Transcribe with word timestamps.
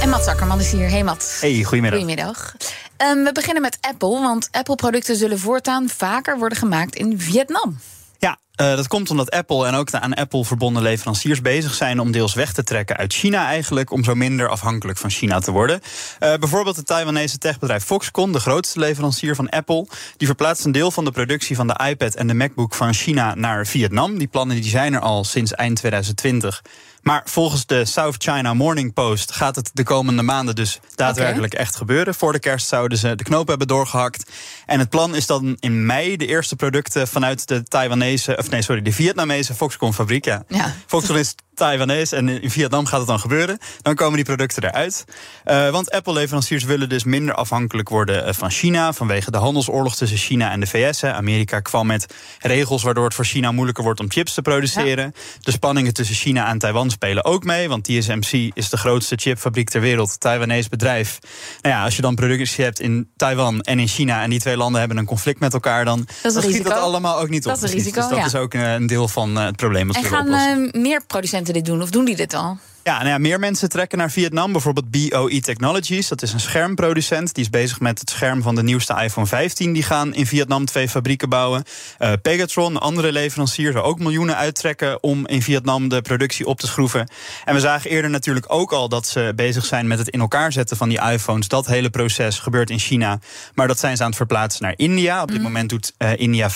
En 0.00 0.08
Mats 0.08 0.26
Akkerman 0.26 0.60
is 0.60 0.72
hier. 0.72 0.88
Hey 0.88 1.04
Mats. 1.04 1.40
Hey, 1.40 1.62
goedemiddag. 1.62 1.98
Goedemiddag. 2.00 2.54
Um, 3.02 3.24
we 3.24 3.32
beginnen 3.32 3.62
met 3.62 3.78
Apple, 3.80 4.20
want 4.20 4.48
Apple-producten 4.50 5.16
zullen 5.16 5.38
voortaan 5.38 5.88
vaker 5.88 6.38
worden 6.38 6.58
gemaakt 6.58 6.94
in 6.94 7.20
Vietnam. 7.20 7.78
Ja, 8.18 8.38
uh, 8.60 8.76
dat 8.76 8.88
komt 8.88 9.10
omdat 9.10 9.30
Apple 9.30 9.66
en 9.66 9.74
ook 9.74 9.90
de 9.90 10.00
aan 10.00 10.14
Apple 10.14 10.44
verbonden 10.44 10.82
leveranciers 10.82 11.40
bezig 11.40 11.74
zijn 11.74 12.00
om 12.00 12.12
deels 12.12 12.34
weg 12.34 12.52
te 12.52 12.64
trekken 12.64 12.96
uit 12.96 13.14
China 13.14 13.46
eigenlijk, 13.46 13.90
om 13.90 14.04
zo 14.04 14.14
minder 14.14 14.48
afhankelijk 14.48 14.98
van 14.98 15.10
China 15.10 15.38
te 15.38 15.50
worden. 15.50 15.80
Uh, 16.20 16.34
bijvoorbeeld 16.34 16.76
het 16.76 16.86
Taiwanese 16.86 17.38
techbedrijf 17.38 17.84
Foxconn, 17.84 18.32
de 18.32 18.40
grootste 18.40 18.78
leverancier 18.78 19.34
van 19.34 19.48
Apple, 19.48 19.86
die 20.16 20.26
verplaatst 20.26 20.64
een 20.64 20.72
deel 20.72 20.90
van 20.90 21.04
de 21.04 21.10
productie 21.10 21.56
van 21.56 21.66
de 21.66 21.80
iPad 21.88 22.14
en 22.14 22.26
de 22.26 22.34
MacBook 22.34 22.74
van 22.74 22.94
China 22.94 23.34
naar 23.34 23.66
Vietnam. 23.66 24.18
Die 24.18 24.28
plannen 24.28 24.56
die 24.56 24.70
zijn 24.70 24.94
er 24.94 25.00
al 25.00 25.24
sinds 25.24 25.52
eind 25.52 25.76
2020. 25.76 26.62
Maar 27.06 27.22
volgens 27.24 27.66
de 27.66 27.84
South 27.84 28.22
China 28.22 28.54
Morning 28.54 28.92
Post 28.92 29.32
gaat 29.32 29.56
het 29.56 29.70
de 29.72 29.82
komende 29.82 30.22
maanden 30.22 30.54
dus 30.54 30.80
daadwerkelijk 30.94 31.52
okay. 31.52 31.64
echt 31.64 31.76
gebeuren. 31.76 32.14
Voor 32.14 32.32
de 32.32 32.38
kerst 32.38 32.66
zouden 32.66 32.98
ze 32.98 33.14
de 33.14 33.24
knoop 33.24 33.48
hebben 33.48 33.66
doorgehakt. 33.66 34.30
En 34.66 34.78
het 34.78 34.88
plan 34.88 35.14
is 35.14 35.26
dan 35.26 35.56
in 35.60 35.86
mei 35.86 36.16
de 36.16 36.26
eerste 36.26 36.56
producten 36.56 37.08
vanuit 37.08 37.48
de 37.48 37.62
Taiwanese, 37.62 38.36
of 38.36 38.50
nee, 38.50 38.62
sorry, 38.62 38.82
de 38.82 38.92
Vietnamese 38.92 39.54
Foxconn 39.54 39.92
fabriek. 39.92 40.24
Ja. 40.24 40.44
ja. 40.48 40.74
Foxconn 40.86 41.18
is 41.18 41.34
Taiwanese 41.56 42.16
en 42.16 42.28
in 42.28 42.50
Vietnam 42.50 42.86
gaat 42.86 42.98
het 42.98 43.08
dan 43.08 43.20
gebeuren. 43.20 43.58
Dan 43.82 43.94
komen 43.94 44.14
die 44.14 44.24
producten 44.24 44.64
eruit. 44.64 45.04
Uh, 45.44 45.70
want 45.70 45.90
Apple-leveranciers 45.90 46.64
willen 46.64 46.88
dus 46.88 47.04
minder 47.04 47.34
afhankelijk 47.34 47.88
worden 47.88 48.34
van 48.34 48.50
China. 48.50 48.92
Vanwege 48.92 49.30
de 49.30 49.36
handelsoorlog 49.36 49.96
tussen 49.96 50.18
China 50.18 50.50
en 50.50 50.60
de 50.60 50.66
VS. 50.66 51.04
Amerika 51.04 51.60
kwam 51.60 51.86
met 51.86 52.14
regels 52.40 52.82
waardoor 52.82 53.04
het 53.04 53.14
voor 53.14 53.24
China 53.24 53.52
moeilijker 53.52 53.84
wordt 53.84 54.00
om 54.00 54.10
chips 54.10 54.34
te 54.34 54.42
produceren. 54.42 55.04
Ja. 55.04 55.20
De 55.40 55.50
spanningen 55.50 55.94
tussen 55.94 56.16
China 56.16 56.48
en 56.48 56.58
Taiwan 56.58 56.90
spelen 56.90 57.24
ook 57.24 57.44
mee. 57.44 57.68
Want 57.68 57.84
TSMC 57.84 58.50
is 58.54 58.68
de 58.68 58.76
grootste 58.76 59.16
chipfabriek 59.16 59.70
ter 59.70 59.80
wereld. 59.80 60.20
Taiwanese 60.20 60.68
bedrijf. 60.68 61.18
Nou 61.62 61.74
ja, 61.74 61.84
als 61.84 61.96
je 61.96 62.02
dan 62.02 62.14
productie 62.14 62.64
hebt 62.64 62.80
in 62.80 63.10
Taiwan 63.16 63.60
en 63.60 63.78
in 63.78 63.88
China. 63.88 64.22
en 64.22 64.30
die 64.30 64.40
twee 64.40 64.56
landen 64.56 64.78
hebben 64.78 64.98
een 64.98 65.04
conflict 65.04 65.40
met 65.40 65.52
elkaar. 65.52 65.84
dan, 65.84 66.06
dat 66.22 66.42
schiet 66.42 66.64
dat 66.64 66.72
allemaal 66.72 67.20
ook 67.20 67.28
niet 67.28 67.42
dat 67.42 67.58
op. 67.58 67.64
Is 67.64 67.72
risico, 67.72 68.00
dus 68.00 68.08
dat 68.08 68.18
ja. 68.18 68.24
is 68.24 68.34
ook 68.34 68.54
een 68.54 68.86
deel 68.86 69.08
van 69.08 69.36
het 69.36 69.56
probleem. 69.56 69.90
en 69.90 70.04
gaan 70.04 70.26
uh, 70.28 70.72
meer 70.72 71.02
producenten 71.06 71.45
dit 71.52 71.64
doen? 71.64 71.82
Of 71.82 71.90
doen 71.90 72.04
die 72.04 72.16
dit 72.16 72.34
al? 72.34 72.56
Ja, 72.86 72.96
nou 72.96 73.08
ja, 73.08 73.18
meer 73.18 73.38
mensen 73.38 73.68
trekken 73.68 73.98
naar 73.98 74.10
Vietnam. 74.10 74.52
Bijvoorbeeld 74.52 74.90
BOE 74.90 75.40
Technologies, 75.40 76.08
dat 76.08 76.22
is 76.22 76.32
een 76.32 76.40
schermproducent. 76.40 77.34
Die 77.34 77.44
is 77.44 77.50
bezig 77.50 77.80
met 77.80 77.98
het 77.98 78.10
scherm 78.10 78.42
van 78.42 78.54
de 78.54 78.62
nieuwste 78.62 79.02
iPhone 79.02 79.26
15. 79.26 79.72
Die 79.72 79.82
gaan 79.82 80.14
in 80.14 80.26
Vietnam 80.26 80.64
twee 80.64 80.88
fabrieken 80.88 81.28
bouwen. 81.28 81.62
Uh, 81.98 82.12
Pegatron, 82.22 82.80
andere 82.80 83.12
leverancier, 83.12 83.72
zou 83.72 83.84
ook 83.84 83.98
miljoenen 83.98 84.36
uittrekken... 84.36 85.02
om 85.02 85.26
in 85.26 85.42
Vietnam 85.42 85.88
de 85.88 86.02
productie 86.02 86.46
op 86.46 86.60
te 86.60 86.66
schroeven. 86.66 87.08
En 87.44 87.54
we 87.54 87.60
zagen 87.60 87.90
eerder 87.90 88.10
natuurlijk 88.10 88.46
ook 88.48 88.72
al 88.72 88.88
dat 88.88 89.06
ze 89.06 89.32
bezig 89.36 89.64
zijn... 89.64 89.86
met 89.86 89.98
het 89.98 90.08
in 90.08 90.20
elkaar 90.20 90.52
zetten 90.52 90.76
van 90.76 90.88
die 90.88 91.00
iPhones. 91.00 91.48
Dat 91.48 91.66
hele 91.66 91.90
proces 91.90 92.38
gebeurt 92.38 92.70
in 92.70 92.78
China. 92.78 93.18
Maar 93.54 93.68
dat 93.68 93.78
zijn 93.78 93.96
ze 93.96 94.02
aan 94.02 94.08
het 94.08 94.16
verplaatsen 94.16 94.62
naar 94.62 94.74
India. 94.76 95.22
Op 95.22 95.28
dit 95.28 95.36
mm. 95.36 95.42
moment 95.42 95.68
doet 95.68 95.94
uh, 95.98 96.16
India 96.16 96.50
5% 96.50 96.54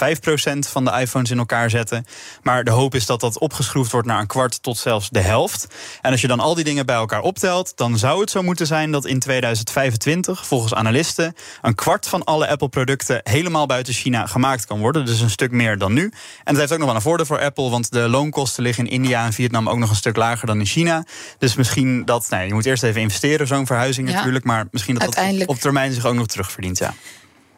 van 0.59 0.85
de 0.85 0.93
iPhones 1.01 1.31
in 1.31 1.39
elkaar 1.39 1.71
zetten. 1.71 2.05
Maar 2.43 2.65
de 2.65 2.71
hoop 2.71 2.95
is 2.95 3.07
dat 3.07 3.21
dat 3.21 3.39
opgeschroefd 3.39 3.93
wordt 3.93 4.07
naar 4.07 4.21
een 4.21 4.27
kwart 4.27 4.63
tot 4.63 4.79
zelfs 4.79 5.09
de 5.09 5.21
helft. 5.21 5.67
En 6.01 6.19
als 6.21 6.31
je 6.31 6.37
dan 6.37 6.47
al 6.47 6.55
die 6.55 6.65
dingen 6.65 6.87
bij 6.87 6.97
elkaar 6.97 7.21
optelt, 7.21 7.73
dan 7.77 7.99
zou 7.99 8.21
het 8.21 8.31
zo 8.31 8.43
moeten 8.43 8.67
zijn 8.67 8.91
dat 8.91 9.07
in 9.07 9.19
2025, 9.19 10.47
volgens 10.47 10.75
analisten, 10.75 11.35
een 11.63 11.75
kwart 11.75 12.09
van 12.09 12.25
alle 12.25 12.49
Apple-producten 12.49 13.21
helemaal 13.23 13.67
buiten 13.67 13.95
China 13.95 14.27
gemaakt 14.27 14.67
kan 14.67 14.79
worden. 14.79 15.07
Dus 15.07 15.21
een 15.21 15.31
stuk 15.31 15.51
meer 15.51 15.79
dan 15.79 15.93
nu. 15.93 16.03
En 16.03 16.13
dat 16.45 16.57
heeft 16.57 16.73
ook 16.73 16.79
nog 16.79 16.87
wel 16.87 16.97
een 16.97 17.03
voordeel 17.03 17.27
voor 17.27 17.41
Apple, 17.41 17.71
want 17.71 17.93
de 17.93 18.09
loonkosten 18.09 18.63
liggen 18.63 18.87
in 18.87 18.91
India 18.91 19.25
en 19.25 19.33
Vietnam 19.33 19.69
ook 19.69 19.79
nog 19.79 19.91
een 19.91 19.97
stuk 19.97 20.17
lager 20.17 20.47
dan 20.47 20.59
in 20.59 20.67
China. 20.67 21.05
Dus 21.39 21.55
misschien 21.55 22.05
dat, 22.05 22.27
nou, 22.31 22.47
je 22.47 22.55
moet 22.55 22.67
eerst 22.67 22.83
even 22.83 23.01
investeren, 23.01 23.47
zo'n 23.47 23.67
verhuizing 23.67 24.09
ja, 24.09 24.15
natuurlijk, 24.15 24.45
maar 24.45 24.67
misschien 24.71 24.95
dat 24.95 25.15
dat 25.15 25.47
op 25.47 25.59
termijn 25.59 25.93
zich 25.93 26.07
ook 26.07 26.15
nog 26.15 26.27
terugverdient. 26.27 26.79
Ja. 26.79 26.95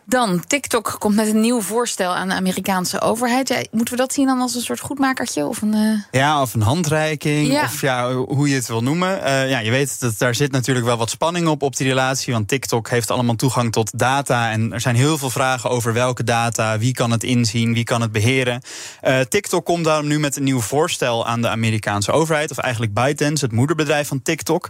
Dan, 0.04 0.44
TikTok 0.46 0.96
komt 0.98 1.14
met 1.14 1.28
een 1.28 1.40
nieuw 1.40 1.60
voorstel 1.60 2.14
aan 2.14 2.28
de 2.28 2.34
Amerikaanse 2.34 3.00
overheid. 3.00 3.48
Ja, 3.48 3.62
moeten 3.70 3.94
we 3.94 4.00
dat 4.00 4.12
zien 4.12 4.26
dan 4.26 4.40
als 4.40 4.54
een 4.54 4.60
soort 4.60 4.80
goedmakertje? 4.80 5.46
Of 5.46 5.62
een, 5.62 5.74
uh... 5.74 5.98
Ja, 6.10 6.40
of 6.40 6.54
een 6.54 6.62
handreiking, 6.62 7.52
ja. 7.52 7.62
of 7.62 7.80
ja, 7.80 8.12
hoe 8.12 8.48
je 8.48 8.54
het 8.54 8.66
wil 8.66 8.82
noemen. 8.82 9.18
Uh, 9.18 9.50
ja, 9.50 9.58
je 9.58 9.70
weet, 9.70 10.00
dat 10.00 10.18
daar 10.18 10.34
zit 10.34 10.52
natuurlijk 10.52 10.86
wel 10.86 10.96
wat 10.96 11.10
spanning 11.10 11.46
op, 11.46 11.62
op 11.62 11.76
die 11.76 11.88
relatie. 11.88 12.32
Want 12.32 12.48
TikTok 12.48 12.88
heeft 12.88 13.10
allemaal 13.10 13.34
toegang 13.34 13.72
tot 13.72 13.98
data. 13.98 14.50
En 14.50 14.72
er 14.72 14.80
zijn 14.80 14.96
heel 14.96 15.18
veel 15.18 15.30
vragen 15.30 15.70
over 15.70 15.92
welke 15.92 16.24
data, 16.24 16.78
wie 16.78 16.92
kan 16.92 17.10
het 17.10 17.24
inzien, 17.24 17.74
wie 17.74 17.84
kan 17.84 18.00
het 18.00 18.12
beheren. 18.12 18.62
Uh, 19.02 19.20
TikTok 19.20 19.64
komt 19.64 19.84
daarom 19.84 20.06
nu 20.06 20.18
met 20.18 20.36
een 20.36 20.44
nieuw 20.44 20.60
voorstel 20.60 21.26
aan 21.26 21.40
de 21.40 21.48
Amerikaanse 21.48 22.12
overheid. 22.12 22.50
Of 22.50 22.58
eigenlijk 22.58 22.94
ByteDance, 22.94 23.44
het 23.44 23.54
moederbedrijf 23.54 24.08
van 24.08 24.22
TikTok. 24.22 24.68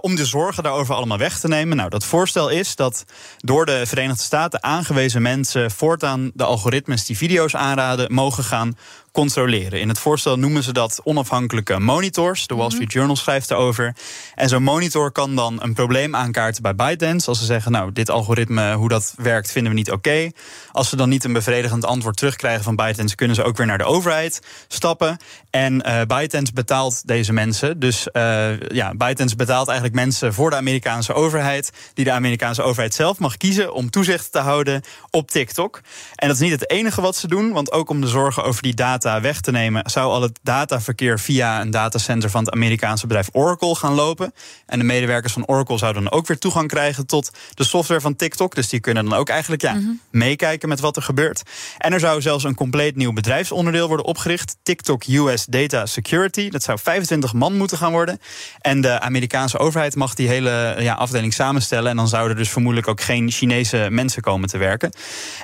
om 0.00 0.14
de 0.14 0.26
zorgen 0.26 0.62
daarover 0.62 0.94
allemaal 0.94 1.18
weg 1.18 1.38
te 1.38 1.48
nemen. 1.48 1.76
Nou, 1.76 1.88
dat 1.90 2.04
voorstel 2.04 2.48
is 2.48 2.76
dat 2.76 3.04
door 3.38 3.66
de 3.66 3.86
Verenigde 3.86 4.22
Staten 4.22 4.44
aangewezen 4.54 5.22
mensen 5.22 5.70
voortaan 5.70 6.30
de 6.34 6.44
algoritmes 6.44 7.04
die 7.04 7.16
video's 7.16 7.54
aanraden 7.54 8.12
mogen 8.12 8.44
gaan 8.44 8.76
controleren. 9.16 9.80
In 9.80 9.88
het 9.88 9.98
voorstel 9.98 10.38
noemen 10.38 10.62
ze 10.62 10.72
dat 10.72 11.00
onafhankelijke 11.04 11.80
monitors. 11.80 12.46
De 12.46 12.54
Wall 12.54 12.70
Street 12.70 12.92
Journal 12.92 13.16
schrijft 13.16 13.50
erover. 13.50 13.96
En 14.34 14.48
zo'n 14.48 14.62
monitor 14.62 15.12
kan 15.12 15.36
dan 15.36 15.62
een 15.62 15.74
probleem 15.74 16.16
aankaarten 16.16 16.62
bij 16.62 16.74
ByteDance. 16.74 17.28
Als 17.28 17.38
ze 17.38 17.44
zeggen, 17.44 17.72
nou, 17.72 17.92
dit 17.92 18.10
algoritme, 18.10 18.74
hoe 18.74 18.88
dat 18.88 19.14
werkt, 19.16 19.52
vinden 19.52 19.72
we 19.72 19.78
niet 19.78 19.90
oké. 19.90 20.08
Okay. 20.08 20.32
Als 20.72 20.88
ze 20.88 20.96
dan 20.96 21.08
niet 21.08 21.24
een 21.24 21.32
bevredigend 21.32 21.84
antwoord 21.84 22.16
terugkrijgen 22.16 22.64
van 22.64 22.76
ByteDance... 22.76 23.14
kunnen 23.14 23.36
ze 23.36 23.42
ook 23.42 23.56
weer 23.56 23.66
naar 23.66 23.78
de 23.78 23.84
overheid 23.84 24.40
stappen. 24.68 25.16
En 25.50 25.74
uh, 25.86 26.00
ByteDance 26.06 26.52
betaalt 26.52 27.06
deze 27.06 27.32
mensen. 27.32 27.78
Dus 27.80 28.08
uh, 28.12 28.60
ja, 28.60 28.94
ByteDance 28.94 29.36
betaalt 29.36 29.68
eigenlijk 29.68 29.98
mensen 29.98 30.34
voor 30.34 30.50
de 30.50 30.56
Amerikaanse 30.56 31.12
overheid... 31.12 31.72
die 31.94 32.04
de 32.04 32.12
Amerikaanse 32.12 32.62
overheid 32.62 32.94
zelf 32.94 33.18
mag 33.18 33.36
kiezen 33.36 33.72
om 33.72 33.90
toezicht 33.90 34.32
te 34.32 34.38
houden 34.38 34.82
op 35.10 35.30
TikTok. 35.30 35.80
En 36.14 36.28
dat 36.28 36.36
is 36.36 36.42
niet 36.42 36.60
het 36.60 36.70
enige 36.70 37.00
wat 37.00 37.16
ze 37.16 37.28
doen, 37.28 37.52
want 37.52 37.72
ook 37.72 37.90
om 37.90 38.00
de 38.00 38.08
zorgen 38.08 38.44
over 38.44 38.62
die 38.62 38.74
data 38.74 39.05
weg 39.14 39.40
te 39.40 39.50
nemen, 39.50 39.90
zou 39.90 40.10
al 40.10 40.22
het 40.22 40.38
dataverkeer 40.42 41.18
via 41.18 41.60
een 41.60 41.70
datacenter 41.70 42.30
van 42.30 42.44
het 42.44 42.52
Amerikaanse 42.52 43.06
bedrijf 43.06 43.28
Oracle 43.32 43.74
gaan 43.74 43.94
lopen. 43.94 44.32
En 44.66 44.78
de 44.78 44.84
medewerkers 44.84 45.32
van 45.32 45.46
Oracle 45.46 45.78
zouden 45.78 46.02
dan 46.02 46.12
ook 46.12 46.26
weer 46.26 46.38
toegang 46.38 46.68
krijgen 46.68 47.06
tot 47.06 47.30
de 47.54 47.64
software 47.64 48.00
van 48.00 48.16
TikTok. 48.16 48.54
Dus 48.54 48.68
die 48.68 48.80
kunnen 48.80 49.04
dan 49.04 49.18
ook 49.18 49.28
eigenlijk 49.28 49.62
ja, 49.62 49.72
mm 49.72 49.80
-hmm. 49.80 50.00
meekijken 50.10 50.68
met 50.68 50.80
wat 50.80 50.96
er 50.96 51.02
gebeurt. 51.02 51.42
En 51.78 51.92
er 51.92 52.00
zou 52.00 52.20
zelfs 52.20 52.44
een 52.44 52.54
compleet 52.54 52.96
nieuw 52.96 53.12
bedrijfsonderdeel 53.12 53.88
worden 53.88 54.06
opgericht: 54.06 54.56
TikTok 54.62 55.04
US 55.04 55.44
Data 55.44 55.86
Security. 55.86 56.50
Dat 56.50 56.62
zou 56.62 56.78
25 56.82 57.32
man 57.32 57.56
moeten 57.56 57.78
gaan 57.78 57.92
worden. 57.92 58.20
En 58.60 58.80
de 58.80 59.00
Amerikaanse 59.00 59.58
overheid 59.58 59.94
mag 59.94 60.14
die 60.14 60.28
hele 60.28 60.76
ja, 60.78 60.94
afdeling 60.94 61.34
samenstellen. 61.34 61.90
En 61.90 61.96
dan 61.96 62.08
zouden 62.08 62.36
dus 62.36 62.50
vermoedelijk 62.50 62.88
ook 62.88 63.00
geen 63.00 63.30
Chinese 63.30 63.86
mensen 63.90 64.22
komen 64.22 64.48
te 64.48 64.58
werken. 64.58 64.92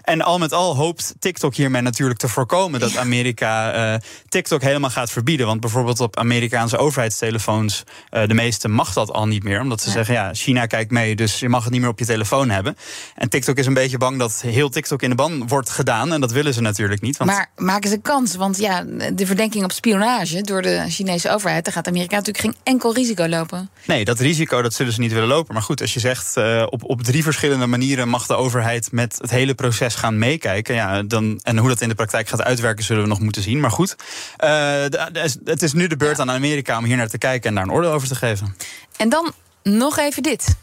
En 0.02 0.22
al 0.22 0.38
met 0.38 0.52
al 0.52 0.76
hoopt 0.76 1.14
TikTok 1.18 1.54
hiermee 1.54 1.82
natuurlijk 1.82 2.18
te 2.18 2.28
voorkomen 2.28 2.80
dat 2.80 2.96
Amerika 2.96 3.41
uh, 3.42 3.94
TikTok 4.28 4.62
helemaal 4.62 4.90
gaat 4.90 5.10
verbieden. 5.10 5.46
Want 5.46 5.60
bijvoorbeeld 5.60 6.00
op 6.00 6.16
Amerikaanse 6.16 6.76
overheidstelefoons, 6.76 7.84
uh, 8.10 8.26
de 8.26 8.34
meeste 8.34 8.68
mag 8.68 8.92
dat 8.92 9.12
al 9.12 9.26
niet 9.26 9.42
meer. 9.42 9.60
Omdat 9.60 9.80
ze 9.80 9.86
ja. 9.86 9.92
zeggen, 9.92 10.14
ja, 10.14 10.34
China 10.34 10.66
kijkt 10.66 10.90
mee, 10.90 11.16
dus 11.16 11.38
je 11.38 11.48
mag 11.48 11.62
het 11.62 11.72
niet 11.72 11.80
meer 11.80 11.90
op 11.90 11.98
je 11.98 12.04
telefoon 12.04 12.50
hebben. 12.50 12.76
En 13.14 13.28
TikTok 13.28 13.56
is 13.56 13.66
een 13.66 13.74
beetje 13.74 13.98
bang 13.98 14.18
dat 14.18 14.40
heel 14.40 14.68
TikTok 14.68 15.02
in 15.02 15.10
de 15.10 15.16
ban 15.16 15.48
wordt 15.48 15.70
gedaan. 15.70 16.12
En 16.12 16.20
dat 16.20 16.32
willen 16.32 16.54
ze 16.54 16.60
natuurlijk 16.60 17.00
niet. 17.00 17.16
Want... 17.16 17.30
Maar 17.30 17.50
maken 17.56 17.90
ze 17.90 17.98
kans? 17.98 18.34
Want 18.34 18.58
ja, 18.58 18.84
de 19.12 19.26
verdenking 19.26 19.64
op 19.64 19.72
spionage 19.72 20.40
door 20.40 20.62
de 20.62 20.84
Chinese 20.88 21.30
overheid, 21.30 21.64
daar 21.64 21.74
gaat 21.74 21.88
Amerika 21.88 22.16
natuurlijk 22.16 22.44
geen 22.44 22.56
enkel 22.62 22.94
risico 22.94 23.28
lopen. 23.28 23.70
Nee, 23.86 24.04
dat 24.04 24.18
risico 24.18 24.62
dat 24.62 24.74
zullen 24.74 24.92
ze 24.92 25.00
niet 25.00 25.12
willen 25.12 25.28
lopen. 25.28 25.54
Maar 25.54 25.62
goed, 25.62 25.80
als 25.80 25.94
je 25.94 26.00
zegt, 26.00 26.36
uh, 26.36 26.66
op, 26.68 26.84
op 26.84 27.02
drie 27.02 27.22
verschillende 27.22 27.66
manieren 27.66 28.08
mag 28.08 28.26
de 28.26 28.34
overheid 28.34 28.92
met 28.92 29.18
het 29.20 29.30
hele 29.30 29.54
proces 29.54 29.94
gaan 29.94 30.18
meekijken. 30.18 30.74
Ja, 30.74 31.02
dan, 31.02 31.40
en 31.42 31.58
hoe 31.58 31.68
dat 31.68 31.80
in 31.80 31.88
de 31.88 31.94
praktijk 31.94 32.28
gaat 32.28 32.42
uitwerken, 32.42 32.84
zullen 32.84 33.02
we 33.02 33.08
nog 33.08 33.20
moeten 33.20 33.31
zien. 33.40 33.60
Maar 33.60 33.70
goed, 33.70 33.90
uh, 33.90 33.98
de, 34.38 35.08
de, 35.12 35.34
het 35.44 35.62
is 35.62 35.72
nu 35.72 35.86
de 35.86 35.96
beurt 35.96 36.20
aan 36.20 36.30
Amerika 36.30 36.78
om 36.78 36.84
hier 36.84 36.96
naar 36.96 37.08
te 37.08 37.18
kijken 37.18 37.48
en 37.48 37.54
daar 37.54 37.64
een 37.64 37.72
oordeel 37.72 37.92
over 37.92 38.08
te 38.08 38.14
geven. 38.14 38.56
En 38.96 39.08
dan 39.08 39.32
nog 39.62 39.98
even 39.98 40.22
dit. 40.22 40.56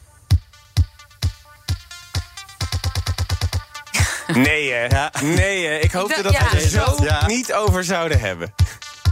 Nee, 4.33 4.71
hè? 4.71 4.85
Ja. 4.85 5.11
Nee, 5.21 5.67
hè? 5.67 5.77
Ik 5.77 5.91
hoopte 5.91 6.21
dat 6.21 6.31
we 6.31 6.39
ja. 6.39 6.53
er 6.53 6.59
zo 6.59 7.03
ja. 7.03 7.27
niet 7.27 7.53
over 7.53 7.83
zouden 7.83 8.19
hebben. 8.19 8.53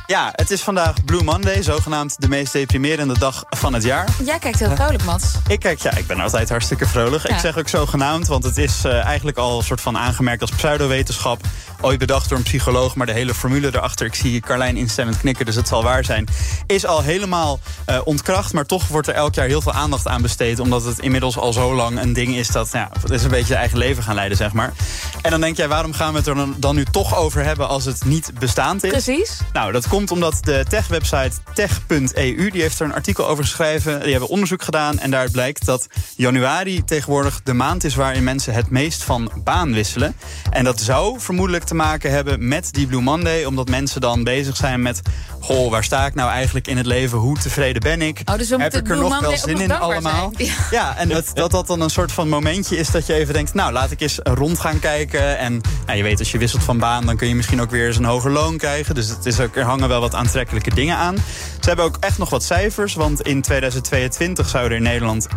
Ja, 0.07 0.31
het 0.35 0.51
is 0.51 0.61
vandaag 0.61 1.03
Blue 1.05 1.23
Monday, 1.23 1.63
zogenaamd 1.63 2.21
de 2.21 2.27
meest 2.27 2.53
deprimerende 2.53 3.19
dag 3.19 3.43
van 3.49 3.73
het 3.73 3.83
jaar. 3.83 4.07
Jij 4.23 4.39
kijkt 4.39 4.59
heel 4.59 4.75
vrolijk, 4.75 5.03
Mats. 5.03 5.25
Ik 5.47 5.59
kijk, 5.59 5.79
ja, 5.79 5.95
ik 5.95 6.07
ben 6.07 6.19
altijd 6.19 6.49
hartstikke 6.49 6.87
vrolijk. 6.87 7.23
Ik 7.23 7.37
zeg 7.37 7.57
ook 7.57 7.67
zogenaamd, 7.67 8.27
want 8.27 8.43
het 8.43 8.57
is 8.57 8.85
uh, 8.85 9.05
eigenlijk 9.05 9.37
al 9.37 9.57
een 9.57 9.63
soort 9.63 9.81
van 9.81 9.97
aangemerkt 9.97 10.41
als 10.41 10.51
pseudowetenschap. 10.51 11.41
Ooit 11.81 11.99
bedacht 11.99 12.29
door 12.29 12.37
een 12.37 12.43
psycholoog, 12.43 12.95
maar 12.95 13.05
de 13.05 13.11
hele 13.11 13.33
formule 13.33 13.67
erachter, 13.67 14.05
ik 14.05 14.15
zie 14.15 14.39
Carlijn 14.39 14.77
instemmend 14.77 15.17
knikken, 15.17 15.45
dus 15.45 15.55
het 15.55 15.67
zal 15.67 15.83
waar 15.83 16.05
zijn, 16.05 16.27
is 16.67 16.85
al 16.85 17.01
helemaal 17.01 17.59
uh, 17.89 17.99
ontkracht. 18.03 18.53
Maar 18.53 18.65
toch 18.65 18.87
wordt 18.87 19.07
er 19.07 19.13
elk 19.13 19.35
jaar 19.35 19.47
heel 19.47 19.61
veel 19.61 19.73
aandacht 19.73 20.07
aan 20.07 20.21
besteed, 20.21 20.59
omdat 20.59 20.83
het 20.83 20.99
inmiddels 20.99 21.37
al 21.37 21.53
zo 21.53 21.75
lang 21.75 22.01
een 22.01 22.13
ding 22.13 22.35
is 22.35 22.47
dat, 22.47 22.69
ja, 22.71 22.89
het 23.01 23.11
is 23.11 23.23
een 23.23 23.29
beetje 23.29 23.53
je 23.53 23.59
eigen 23.59 23.77
leven 23.77 24.03
gaan 24.03 24.15
leiden, 24.15 24.37
zeg 24.37 24.53
maar. 24.53 24.73
En 25.21 25.31
dan 25.31 25.41
denk 25.41 25.57
jij, 25.57 25.67
waarom 25.67 25.93
gaan 25.93 26.11
we 26.11 26.17
het 26.17 26.27
er 26.27 26.45
dan 26.57 26.75
nu 26.75 26.85
toch 26.85 27.15
over 27.15 27.43
hebben 27.43 27.67
als 27.67 27.85
het 27.85 28.05
niet 28.05 28.31
bestaand 28.39 28.83
is? 28.83 28.89
Precies. 28.89 29.37
Nou, 29.53 29.71
dat 29.71 29.87
komt 29.87 29.96
omdat 30.05 30.37
de 30.41 30.65
tech-website 30.69 31.31
tech.eu... 31.53 32.49
die 32.49 32.61
heeft 32.61 32.79
er 32.79 32.85
een 32.85 32.93
artikel 32.93 33.27
over 33.27 33.43
geschreven. 33.43 34.01
Die 34.01 34.11
hebben 34.11 34.29
onderzoek 34.29 34.63
gedaan 34.63 34.99
en 34.99 35.09
daaruit 35.09 35.31
blijkt 35.31 35.65
dat 35.65 35.87
januari 36.15 36.83
tegenwoordig 36.83 37.41
de 37.43 37.53
maand 37.53 37.83
is... 37.83 37.95
waarin 37.95 38.23
mensen 38.23 38.53
het 38.53 38.69
meest 38.69 39.03
van 39.03 39.31
baan 39.43 39.73
wisselen. 39.73 40.15
En 40.49 40.63
dat 40.63 40.79
zou 40.81 41.19
vermoedelijk 41.19 41.63
te 41.63 41.75
maken 41.75 42.11
hebben 42.11 42.47
met 42.47 42.73
die 42.73 42.87
Blue 42.87 43.01
Monday... 43.01 43.45
omdat 43.45 43.69
mensen 43.69 44.01
dan 44.01 44.23
bezig 44.23 44.55
zijn 44.55 44.81
met... 44.81 45.01
goh, 45.47 45.69
waar 45.69 45.83
sta 45.83 46.05
ik 46.05 46.15
nou 46.15 46.29
eigenlijk 46.29 46.67
in 46.67 46.77
het 46.77 46.85
leven? 46.85 47.17
Hoe 47.17 47.37
tevreden 47.37 47.81
ben 47.81 48.01
ik? 48.01 48.21
Oh, 48.25 48.37
dus 48.37 48.49
Heb 48.49 48.73
ik 48.73 48.89
er 48.89 48.97
nog 48.97 49.19
wel 49.19 49.37
zin 49.37 49.61
in 49.61 49.71
allemaal? 49.71 50.31
Ja. 50.71 50.97
en 50.97 51.09
dat, 51.09 51.31
dat 51.33 51.51
dat 51.51 51.67
dan 51.67 51.81
een 51.81 51.89
soort 51.89 52.11
van 52.11 52.29
momentje 52.29 52.77
is 52.77 52.91
dat 52.91 53.05
je 53.05 53.13
even 53.13 53.33
denkt... 53.33 53.53
nou, 53.53 53.71
laat 53.71 53.91
ik 53.91 54.01
eens 54.01 54.19
rond 54.23 54.59
gaan 54.59 54.79
kijken. 54.79 55.37
En 55.37 55.61
nou, 55.85 55.97
je 55.97 56.03
weet, 56.03 56.19
als 56.19 56.31
je 56.31 56.37
wisselt 56.37 56.63
van 56.63 56.77
baan... 56.77 57.05
dan 57.05 57.17
kun 57.17 57.27
je 57.27 57.35
misschien 57.35 57.61
ook 57.61 57.71
weer 57.71 57.87
eens 57.87 57.97
een 57.97 58.03
hoger 58.05 58.31
loon 58.31 58.57
krijgen. 58.57 58.95
Dus 58.95 59.07
het 59.07 59.25
is 59.25 59.39
ook, 59.39 59.55
er 59.55 59.63
hangen 59.63 59.87
wel 59.87 60.01
wat 60.01 60.15
aantrekkelijke 60.15 60.75
dingen 60.75 60.95
aan. 60.97 61.15
Ze 61.59 61.67
hebben 61.67 61.85
ook 61.85 61.97
echt 61.99 62.17
nog 62.17 62.29
wat 62.29 62.43
cijfers, 62.43 62.93
want 62.93 63.21
in 63.21 63.41
2022 63.41 64.49
zouden 64.49 64.71
er 64.71 64.77
in 64.77 64.83
Nederland 64.83 65.27
1,9 65.29 65.33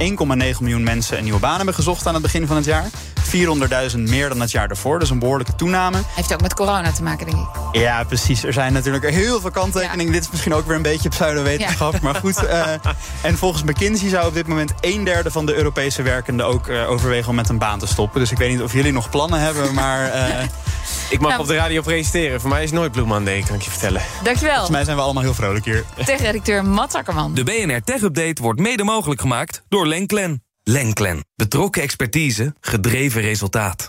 miljoen 0.61 0.83
mensen 0.83 1.19
een 1.19 1.25
nieuwe 1.25 1.41
baan 1.41 1.57
hebben 1.57 1.75
gezocht 1.75 2.07
aan 2.07 2.15
het 2.15 2.23
begin 2.23 2.47
van 2.47 2.57
het 2.57 2.65
jaar. 2.65 2.89
400.000 3.95 3.99
meer 3.99 4.29
dan 4.29 4.41
het 4.41 4.51
jaar 4.51 4.69
daarvoor, 4.69 4.99
dus 4.99 5.11
een 5.11 5.19
behoorlijke 5.19 5.55
toename. 5.55 5.99
Heeft 6.15 6.33
ook 6.33 6.41
met 6.41 6.55
corona 6.55 6.93
te 6.93 7.03
maken, 7.03 7.27
denk 7.27 7.39
ik. 7.39 7.81
Ja, 7.81 8.05
precies. 8.05 8.45
Er 8.45 8.53
zijn 8.53 8.73
natuurlijk 8.73 9.11
heel 9.11 9.41
veel 9.41 9.51
Dit 10.07 10.23
is 10.23 10.31
misschien 10.31 10.55
ook 10.55 10.67
weer 10.67 10.77
een 10.77 10.83
beetje 10.83 11.09
pseudowetenschap, 11.09 12.01
maar 12.01 12.15
goed. 12.15 12.43
Uh, 12.43 12.67
en 13.23 13.39
volgens 13.39 13.63
McKinsey 13.63 14.09
zou 14.09 14.27
op 14.27 14.35
dit 14.35 14.47
moment 14.47 14.73
een 14.81 15.05
derde 15.05 15.31
van 15.31 15.47
de 15.47 15.55
Europese 15.55 16.03
werkenden 16.03 16.47
ook 16.47 16.69
uh, 16.69 16.91
overwegen 16.91 17.29
om 17.29 17.35
met 17.35 17.49
een 17.49 17.59
baan 17.59 17.79
te 17.79 17.87
stoppen. 17.87 18.21
Dus 18.21 18.31
ik 18.31 18.39
weet 18.39 18.51
niet 18.51 18.63
of 18.63 18.73
jullie 18.73 18.93
nog 18.93 19.11
plannen 19.11 19.41
hebben, 19.41 19.75
maar... 19.75 20.15
Uh, 20.15 20.43
Ik 21.11 21.21
mag 21.21 21.31
nou, 21.31 21.43
op 21.43 21.49
de 21.49 21.55
radio 21.55 21.83
presenteren. 21.83 22.41
Voor 22.41 22.51
mij 22.51 22.63
is 22.63 22.71
nooit 22.71 22.93
Blue 22.93 23.05
Monday, 23.05 23.43
kan 23.43 23.55
ik 23.55 23.63
je 23.63 23.71
vertellen. 23.71 24.03
Dankjewel. 24.23 24.51
Volgens 24.55 24.77
mij 24.77 24.85
zijn 24.85 24.97
we 24.97 25.03
allemaal 25.03 25.23
heel 25.23 25.35
vrolijk 25.35 25.65
hier. 25.65 25.85
Tech-redacteur 26.05 26.65
Matt 26.65 26.95
Akkerman. 26.95 27.35
De 27.35 27.45
BNR 27.45 27.83
Tech 27.83 28.03
Update 28.03 28.43
wordt 28.43 28.61
mede 28.61 28.85
mogelijk 28.85 29.21
gemaakt 29.21 29.63
door 29.69 29.87
Lenklen. 29.87 30.43
Lenklen. 30.63 31.25
Betrokken 31.37 31.83
expertise, 31.83 32.55
gedreven 32.61 33.21
resultaat. 33.21 33.89